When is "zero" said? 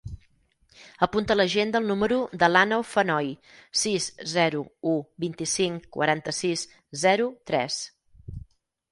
4.31-4.61, 7.03-7.29